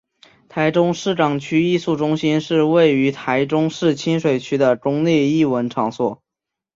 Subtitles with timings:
[0.49, 6.23] 台中市港区艺术中心是位于台中市清水区的公立艺文场所。